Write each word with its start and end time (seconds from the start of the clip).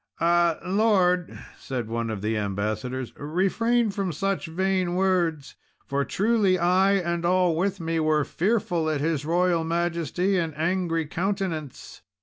"Ah, 0.19 0.57
lord," 0.65 1.37
said 1.59 1.87
one 1.87 2.09
of 2.09 2.23
the 2.23 2.35
ambassadors, 2.35 3.13
"refrain 3.17 3.91
from 3.91 4.11
such 4.11 4.47
vain 4.47 4.95
words, 4.95 5.53
for 5.85 6.03
truly 6.03 6.57
I 6.57 6.93
and 6.93 7.23
all 7.23 7.55
with 7.55 7.79
me 7.79 7.99
were 7.99 8.25
fearful 8.25 8.89
at 8.89 8.99
his 8.99 9.25
royal 9.27 9.63
majesty 9.63 10.39
and 10.39 10.57
angry 10.57 11.05
countenance. 11.05 12.01